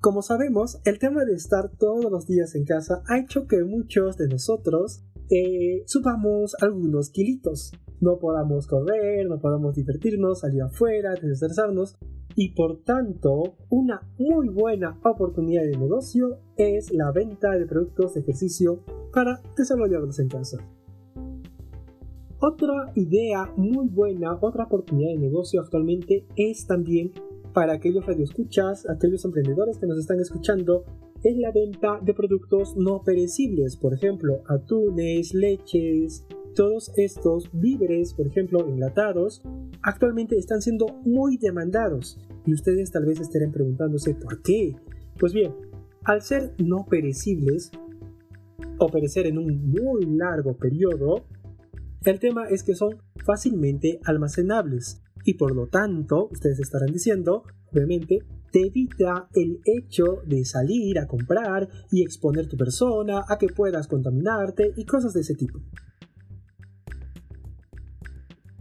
Como 0.00 0.22
sabemos, 0.22 0.80
el 0.86 0.98
tema 0.98 1.26
de 1.26 1.34
estar 1.34 1.70
todos 1.76 2.10
los 2.10 2.26
días 2.26 2.54
en 2.54 2.64
casa 2.64 3.02
ha 3.08 3.18
hecho 3.18 3.46
que 3.46 3.62
muchos 3.62 4.16
de 4.16 4.28
nosotros 4.28 5.04
eh, 5.28 5.82
subamos 5.84 6.56
algunos 6.62 7.10
kilitos. 7.10 7.72
No 8.00 8.18
podamos 8.18 8.66
correr, 8.66 9.28
no 9.28 9.38
podamos 9.38 9.74
divertirnos, 9.74 10.40
salir 10.40 10.62
afuera, 10.62 11.12
desestresarnos. 11.12 11.98
Y 12.36 12.54
por 12.54 12.82
tanto, 12.84 13.58
una 13.68 14.00
muy 14.18 14.48
buena 14.48 14.98
oportunidad 15.04 15.64
de 15.64 15.76
negocio 15.76 16.38
es 16.56 16.90
la 16.90 17.12
venta 17.12 17.50
de 17.50 17.66
productos 17.66 18.14
de 18.14 18.20
ejercicio 18.20 18.82
para 19.12 19.42
desarrollarlos 19.58 20.18
en 20.20 20.28
casa. 20.28 20.56
Otra 22.42 22.90
idea 22.94 23.52
muy 23.58 23.86
buena, 23.88 24.38
otra 24.40 24.64
oportunidad 24.64 25.10
de 25.10 25.18
negocio 25.18 25.60
actualmente 25.60 26.24
es 26.36 26.66
también 26.66 27.12
para 27.52 27.74
aquellos 27.74 28.06
radioescuchas, 28.06 28.88
aquellos 28.88 29.26
emprendedores 29.26 29.76
que 29.76 29.86
nos 29.86 29.98
están 29.98 30.20
escuchando, 30.20 30.84
es 31.22 31.36
la 31.36 31.52
venta 31.52 32.00
de 32.00 32.14
productos 32.14 32.78
no 32.78 33.02
perecibles, 33.02 33.76
por 33.76 33.92
ejemplo, 33.92 34.42
atunes, 34.48 35.34
leches, 35.34 36.24
todos 36.54 36.90
estos 36.96 37.50
víveres, 37.52 38.14
por 38.14 38.26
ejemplo, 38.26 38.66
enlatados, 38.66 39.42
actualmente 39.82 40.38
están 40.38 40.62
siendo 40.62 40.86
muy 41.04 41.36
demandados 41.36 42.18
y 42.46 42.54
ustedes 42.54 42.90
tal 42.90 43.04
vez 43.04 43.20
estén 43.20 43.52
preguntándose 43.52 44.14
por 44.14 44.40
qué. 44.40 44.76
Pues 45.18 45.34
bien, 45.34 45.52
al 46.04 46.22
ser 46.22 46.54
no 46.56 46.86
perecibles 46.88 47.70
o 48.78 48.86
perecer 48.88 49.26
en 49.26 49.36
un 49.36 49.70
muy 49.70 50.06
largo 50.06 50.56
periodo, 50.56 51.26
el 52.04 52.18
tema 52.18 52.48
es 52.48 52.62
que 52.62 52.74
son 52.74 52.96
fácilmente 53.24 54.00
almacenables 54.04 55.02
y 55.24 55.34
por 55.34 55.54
lo 55.54 55.66
tanto, 55.66 56.28
ustedes 56.30 56.60
estarán 56.60 56.92
diciendo, 56.92 57.42
obviamente, 57.72 58.20
te 58.50 58.66
evita 58.66 59.28
el 59.34 59.60
hecho 59.64 60.22
de 60.26 60.44
salir 60.44 60.98
a 60.98 61.06
comprar 61.06 61.68
y 61.90 62.02
exponer 62.02 62.48
tu 62.48 62.56
persona 62.56 63.24
a 63.28 63.38
que 63.38 63.48
puedas 63.48 63.86
contaminarte 63.86 64.72
y 64.76 64.84
cosas 64.84 65.12
de 65.12 65.20
ese 65.20 65.34
tipo. 65.34 65.60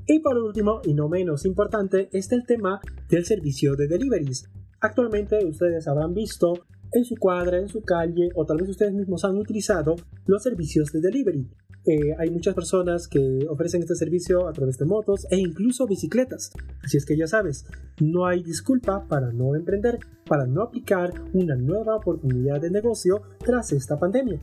Y 0.05 0.19
por 0.19 0.38
último, 0.38 0.81
y 0.84 0.93
no 0.93 1.08
menos 1.08 1.46
importante, 1.46 2.10
está 2.12 2.36
el 2.36 2.46
tema 2.46 2.81
del 3.10 3.25
servicio 3.25 3.75
de 3.75 3.88
deliveries. 3.88 4.50
Actualmente 4.81 5.46
ustedes 5.46 5.88
habrán 5.88 6.13
visto 6.13 6.65
en 6.91 7.05
su 7.05 7.15
cuadra, 7.15 7.60
en 7.60 7.67
su 7.67 7.81
calle, 7.81 8.29
o 8.36 8.46
tal 8.46 8.58
vez 8.58 8.69
ustedes 8.69 8.93
mismos 8.93 9.24
han 9.25 9.38
utilizado 9.38 9.96
los 10.25 10.43
servicios 10.43 10.91
de 10.91 11.01
delivery. 11.01 11.48
Eh, 11.86 12.13
hay 12.19 12.29
muchas 12.29 12.53
personas 12.53 13.08
que 13.08 13.48
ofrecen 13.50 13.81
este 13.81 13.96
servicio 13.96 14.48
a 14.48 14.53
través 14.53 14.77
de 14.77 14.86
motos 14.86 15.25
e 15.31 15.38
incluso 15.38 15.88
bicicletas. 15.88 16.51
Así 16.84 16.98
es 16.98 17.05
que 17.05 17.17
ya 17.17 17.27
sabes, 17.27 17.65
no 18.01 18.25
hay 18.25 18.43
disculpa 18.43 19.08
para 19.08 19.31
no 19.31 19.55
emprender, 19.55 20.00
para 20.25 20.46
no 20.46 20.62
aplicar 20.62 21.13
una 21.34 21.55
nueva 21.55 21.96
oportunidad 21.96 22.62
de 22.62 22.69
negocio 22.69 23.22
tras 23.39 23.72
esta 23.72 23.98
pandemia. 23.98 24.39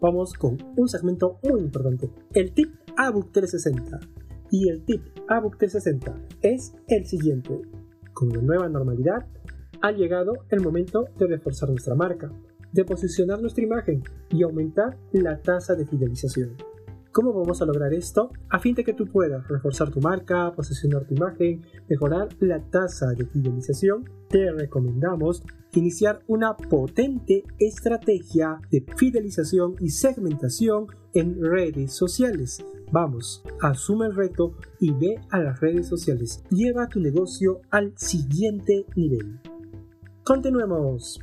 Vamos 0.00 0.34
con 0.34 0.58
un 0.76 0.88
segmento 0.88 1.38
muy 1.42 1.60
importante, 1.60 2.10
el 2.34 2.52
tip 2.52 2.74
ABUC 2.96 3.32
360. 3.32 4.00
Y 4.50 4.68
el 4.68 4.84
tip 4.84 5.02
ABUC 5.28 5.58
360 5.58 6.14
es 6.42 6.72
el 6.88 7.06
siguiente. 7.06 7.62
Con 8.12 8.28
la 8.30 8.40
nueva 8.40 8.68
normalidad, 8.68 9.26
ha 9.82 9.92
llegado 9.92 10.34
el 10.50 10.60
momento 10.60 11.06
de 11.18 11.26
reforzar 11.26 11.70
nuestra 11.70 11.94
marca 11.94 12.30
de 12.76 12.84
posicionar 12.84 13.40
nuestra 13.40 13.64
imagen 13.64 14.02
y 14.30 14.42
aumentar 14.42 14.98
la 15.12 15.40
tasa 15.40 15.74
de 15.74 15.86
fidelización. 15.86 16.56
¿Cómo 17.10 17.32
vamos 17.32 17.62
a 17.62 17.64
lograr 17.64 17.94
esto? 17.94 18.30
A 18.50 18.58
fin 18.58 18.74
de 18.74 18.84
que 18.84 18.92
tú 18.92 19.06
puedas 19.06 19.48
reforzar 19.48 19.90
tu 19.90 20.00
marca, 20.00 20.52
posicionar 20.54 21.06
tu 21.06 21.14
imagen, 21.14 21.62
mejorar 21.88 22.28
la 22.40 22.60
tasa 22.60 23.12
de 23.12 23.24
fidelización, 23.24 24.04
te 24.28 24.52
recomendamos 24.52 25.42
iniciar 25.72 26.20
una 26.26 26.54
potente 26.54 27.44
estrategia 27.58 28.60
de 28.70 28.84
fidelización 28.98 29.76
y 29.80 29.88
segmentación 29.88 30.88
en 31.14 31.42
redes 31.42 31.94
sociales. 31.94 32.62
Vamos, 32.92 33.42
asume 33.62 34.06
el 34.06 34.14
reto 34.14 34.54
y 34.78 34.92
ve 34.92 35.18
a 35.30 35.38
las 35.38 35.58
redes 35.60 35.88
sociales. 35.88 36.44
Lleva 36.50 36.86
tu 36.88 37.00
negocio 37.00 37.62
al 37.70 37.94
siguiente 37.96 38.84
nivel. 38.94 39.40
Continuemos. 40.26 41.20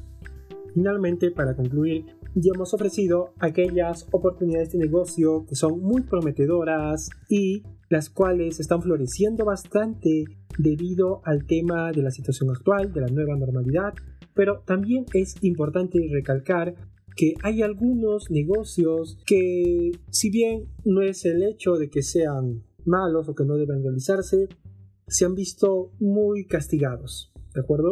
Finalmente, 0.73 1.29
para 1.31 1.57
concluir, 1.57 2.05
ya 2.35 2.51
hemos 2.55 2.73
ofrecido 2.73 3.33
aquellas 3.37 4.07
oportunidades 4.13 4.71
de 4.71 4.77
negocio 4.77 5.45
que 5.45 5.57
son 5.57 5.81
muy 5.81 6.03
prometedoras 6.03 7.09
y 7.27 7.63
las 7.89 8.09
cuales 8.09 8.61
están 8.61 8.81
floreciendo 8.81 9.43
bastante 9.43 10.23
debido 10.57 11.19
al 11.25 11.45
tema 11.45 11.91
de 11.91 12.01
la 12.01 12.11
situación 12.11 12.49
actual, 12.51 12.93
de 12.93 13.01
la 13.01 13.07
nueva 13.07 13.35
normalidad, 13.35 13.93
pero 14.35 14.61
también 14.65 15.03
es 15.13 15.35
importante 15.41 15.99
recalcar 16.09 16.73
que 17.17 17.33
hay 17.43 17.61
algunos 17.61 18.31
negocios 18.31 19.21
que, 19.25 19.91
si 20.11 20.29
bien 20.29 20.69
no 20.85 21.01
es 21.01 21.25
el 21.25 21.43
hecho 21.43 21.73
de 21.73 21.89
que 21.89 22.03
sean 22.03 22.63
malos 22.85 23.27
o 23.27 23.35
que 23.35 23.43
no 23.43 23.55
deben 23.55 23.83
realizarse, 23.83 24.47
se 25.09 25.25
han 25.25 25.35
visto 25.35 25.91
muy 25.99 26.45
castigados, 26.45 27.33
¿de 27.53 27.59
acuerdo? 27.59 27.91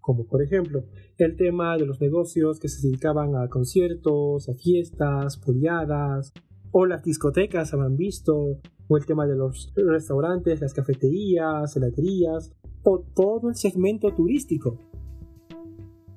Como 0.00 0.26
por 0.26 0.42
ejemplo, 0.42 0.84
el 1.18 1.36
tema 1.36 1.76
de 1.76 1.86
los 1.86 2.00
negocios 2.00 2.58
que 2.58 2.68
se 2.68 2.86
dedicaban 2.86 3.36
a 3.36 3.48
conciertos, 3.48 4.48
a 4.48 4.54
fiestas, 4.54 5.36
poliadas, 5.36 6.32
o 6.72 6.86
las 6.86 7.02
discotecas 7.02 7.72
habrán 7.74 7.96
visto, 7.96 8.58
o 8.88 8.96
el 8.96 9.06
tema 9.06 9.26
de 9.26 9.36
los 9.36 9.72
restaurantes, 9.76 10.60
las 10.60 10.74
cafeterías, 10.74 11.76
heladerías, 11.76 12.52
o 12.82 13.00
todo 13.14 13.50
el 13.50 13.56
segmento 13.56 14.12
turístico. 14.14 14.78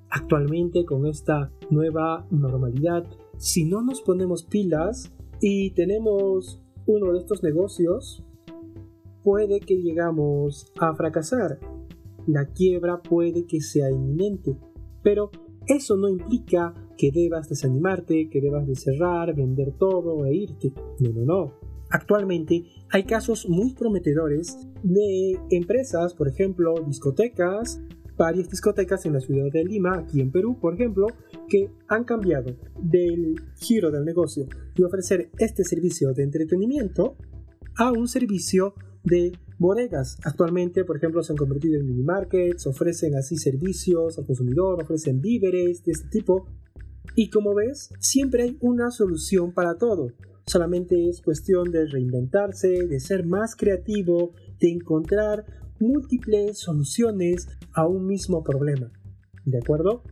Actualmente 0.09 0.85
con 0.85 1.05
esta 1.07 1.51
nueva 1.69 2.25
normalidad, 2.29 3.03
si 3.37 3.65
no 3.65 3.81
nos 3.81 4.01
ponemos 4.01 4.43
pilas 4.43 5.11
y 5.41 5.71
tenemos 5.71 6.61
uno 6.85 7.11
de 7.11 7.19
estos 7.19 7.43
negocios, 7.43 8.23
puede 9.23 9.59
que 9.59 9.81
llegamos 9.81 10.71
a 10.79 10.93
fracasar. 10.93 11.59
La 12.27 12.45
quiebra 12.45 13.01
puede 13.01 13.45
que 13.45 13.61
sea 13.61 13.89
inminente 13.91 14.57
pero 15.03 15.29
eso 15.67 15.97
no 15.97 16.09
implica 16.09 16.73
que 16.97 17.11
debas 17.11 17.49
desanimarte, 17.49 18.29
que 18.29 18.41
debas 18.41 18.65
de 18.65 18.75
cerrar, 18.75 19.35
vender 19.35 19.73
todo 19.77 20.25
e 20.25 20.33
irte. 20.33 20.73
No, 20.99 21.11
no, 21.11 21.25
no. 21.25 21.53
Actualmente 21.91 22.63
hay 22.89 23.03
casos 23.03 23.47
muy 23.47 23.73
prometedores 23.73 24.57
de 24.81 25.37
empresas, 25.51 26.15
por 26.15 26.27
ejemplo, 26.27 26.73
discotecas, 26.87 27.79
varias 28.17 28.49
discotecas 28.49 29.05
en 29.05 29.13
la 29.13 29.19
ciudad 29.19 29.51
de 29.51 29.63
Lima, 29.63 29.99
aquí 29.99 30.21
en 30.21 30.31
Perú, 30.31 30.57
por 30.59 30.73
ejemplo, 30.73 31.07
que 31.47 31.69
han 31.87 32.03
cambiado 32.03 32.55
del 32.81 33.35
giro 33.59 33.91
del 33.91 34.05
negocio 34.05 34.47
de 34.75 34.85
ofrecer 34.85 35.29
este 35.37 35.63
servicio 35.63 36.13
de 36.13 36.23
entretenimiento 36.23 37.15
a 37.77 37.91
un 37.91 38.07
servicio 38.07 38.73
de 39.03 39.33
bodegas. 39.63 40.17
Actualmente, 40.25 40.83
por 40.83 40.97
ejemplo, 40.97 41.23
se 41.23 41.31
han 41.31 41.37
convertido 41.37 41.79
en 41.79 41.87
mini 41.87 42.03
markets, 42.03 42.67
ofrecen 42.67 43.15
así 43.15 43.37
servicios 43.37 44.19
al 44.19 44.25
consumidor, 44.25 44.83
ofrecen 44.83 45.21
víveres 45.21 45.83
de 45.85 45.93
este 45.93 46.09
tipo. 46.09 46.45
Y 47.15 47.29
como 47.29 47.55
ves, 47.55 47.89
siempre 47.99 48.43
hay 48.43 48.57
una 48.59 48.91
solución 48.91 49.53
para 49.53 49.77
todo. 49.77 50.11
Solamente 50.45 51.07
es 51.07 51.21
cuestión 51.21 51.71
de 51.71 51.85
reinventarse, 51.85 52.87
de 52.87 52.99
ser 52.99 53.25
más 53.25 53.55
creativo, 53.55 54.33
de 54.59 54.69
encontrar 54.69 55.45
múltiples 55.79 56.59
soluciones 56.59 57.47
a 57.73 57.87
un 57.87 58.05
mismo 58.05 58.43
problema. 58.43 58.91
¿De 59.45 59.59
acuerdo? 59.59 60.03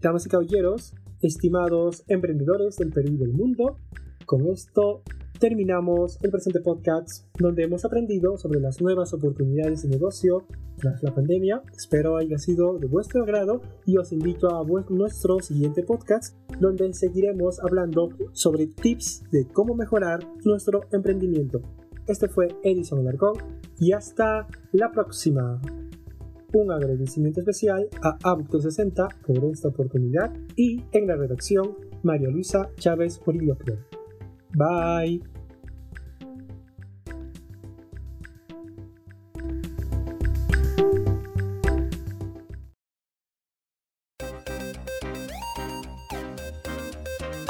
Damas 0.00 0.26
y 0.26 0.28
caballeros, 0.28 0.94
estimados 1.22 2.04
emprendedores 2.06 2.76
del 2.76 2.90
Perú 2.90 3.14
y 3.14 3.16
del 3.16 3.32
mundo, 3.32 3.78
con 4.26 4.46
esto 4.46 5.02
terminamos 5.42 6.18
el 6.22 6.30
presente 6.30 6.60
podcast 6.60 7.26
donde 7.36 7.64
hemos 7.64 7.84
aprendido 7.84 8.38
sobre 8.38 8.60
las 8.60 8.80
nuevas 8.80 9.12
oportunidades 9.12 9.82
de 9.82 9.88
negocio 9.88 10.46
tras 10.76 11.02
la 11.02 11.12
pandemia. 11.12 11.64
Espero 11.76 12.16
haya 12.16 12.38
sido 12.38 12.78
de 12.78 12.86
vuestro 12.86 13.24
agrado 13.24 13.60
y 13.84 13.96
os 13.96 14.12
invito 14.12 14.54
a 14.54 14.64
nuestro 14.90 15.40
siguiente 15.40 15.82
podcast 15.82 16.36
donde 16.60 16.94
seguiremos 16.94 17.58
hablando 17.58 18.10
sobre 18.30 18.68
tips 18.68 19.24
de 19.32 19.48
cómo 19.48 19.74
mejorar 19.74 20.20
nuestro 20.44 20.82
emprendimiento. 20.92 21.60
Este 22.06 22.28
fue 22.28 22.46
Edison 22.62 23.00
Alarcón 23.00 23.32
y 23.80 23.90
hasta 23.90 24.46
la 24.70 24.92
próxima. 24.92 25.60
Un 26.52 26.70
agradecimiento 26.70 27.40
especial 27.40 27.88
a 28.00 28.16
ABUC360 28.18 29.08
por 29.26 29.44
esta 29.46 29.66
oportunidad 29.66 30.32
y 30.54 30.84
en 30.92 31.08
la 31.08 31.16
redacción 31.16 31.78
María 32.04 32.28
Luisa 32.28 32.70
Chávez 32.76 33.20
Orillo 33.26 33.56
Bye. 34.54 35.31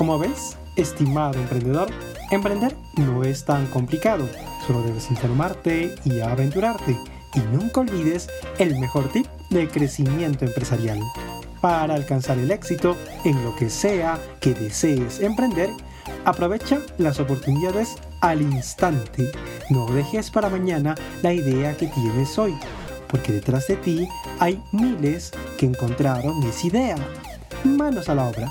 Como 0.02 0.18
ves, 0.18 0.56
estimado 0.74 1.38
emprendedor, 1.38 1.88
emprender 2.32 2.74
no 2.96 3.22
es 3.22 3.44
tan 3.44 3.68
complicado. 3.68 4.28
Solo 4.66 4.82
debes 4.82 5.08
informarte 5.12 5.94
y 6.04 6.18
aventurarte. 6.18 6.98
Y 7.34 7.38
nunca 7.56 7.82
olvides 7.82 8.28
el 8.58 8.80
mejor 8.80 9.08
tip 9.12 9.26
de 9.50 9.68
crecimiento 9.68 10.44
empresarial. 10.44 10.98
Para 11.60 11.94
alcanzar 11.94 12.36
el 12.36 12.50
éxito 12.50 12.96
en 13.24 13.44
lo 13.44 13.54
que 13.54 13.70
sea 13.70 14.18
que 14.40 14.54
desees 14.54 15.20
emprender, 15.20 15.70
aprovecha 16.24 16.80
las 16.98 17.20
oportunidades 17.20 17.94
al 18.22 18.42
instante. 18.42 19.30
No 19.70 19.86
dejes 19.86 20.32
para 20.32 20.50
mañana 20.50 20.96
la 21.22 21.32
idea 21.32 21.76
que 21.76 21.86
tienes 21.86 22.36
hoy, 22.40 22.56
porque 23.06 23.34
detrás 23.34 23.68
de 23.68 23.76
ti 23.76 24.08
hay 24.40 24.60
miles 24.72 25.30
que 25.56 25.66
encontraron 25.66 26.42
esa 26.42 26.66
idea. 26.66 26.96
Manos 27.62 28.08
a 28.08 28.16
la 28.16 28.26
obra. 28.26 28.50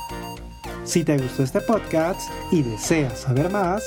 Si 0.84 1.04
te 1.04 1.17
gustó 1.17 1.44
este 1.44 1.62
podcast 1.62 2.20
y 2.52 2.63
deseas 2.63 3.20
saber 3.20 3.50
más, 3.50 3.84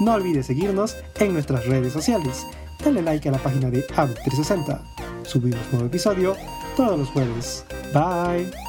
no 0.00 0.14
olvides 0.14 0.46
seguirnos 0.46 0.96
en 1.18 1.32
nuestras 1.32 1.66
redes 1.66 1.92
sociales. 1.92 2.46
Dale 2.84 3.02
like 3.02 3.28
a 3.28 3.32
la 3.32 3.38
página 3.38 3.70
de 3.70 3.86
ABUC360. 3.88 4.80
Subimos 5.24 5.60
nuevo 5.72 5.86
episodio 5.86 6.36
todos 6.76 6.98
los 6.98 7.08
jueves. 7.10 7.64
Bye. 7.92 8.61